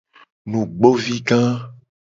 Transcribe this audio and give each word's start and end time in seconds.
Nugbovi 0.49 1.15
ga. 1.27 1.39